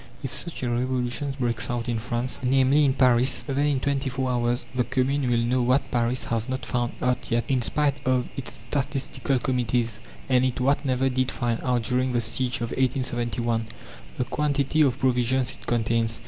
[0.23, 4.31] If such a revolution breaks out in France, namely in Paris, then in twenty four
[4.31, 8.25] hours the Commune will know what Paris has not found out yet, in spite of
[8.35, 13.67] its statistical committees, and what it never did find out during the siege of 1871
[14.17, 16.19] the quantity of provisions it contains.